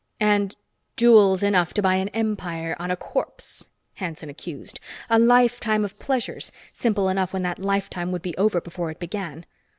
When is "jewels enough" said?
0.97-1.75